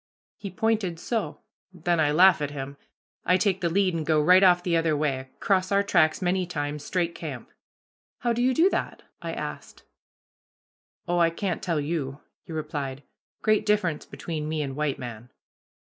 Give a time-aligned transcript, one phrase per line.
[0.35, 1.41] "He pointed so.
[1.71, 2.75] Then I laugh at him.
[3.23, 6.47] I take the lead and go right off the other way, cross our tracks many
[6.47, 7.51] times, straight camp."
[8.21, 9.83] "How do you do that?" asked
[11.07, 11.11] I.
[11.11, 13.03] "Oh, I can't tell you," he replied.
[13.43, 15.29] "Great difference between me and white man."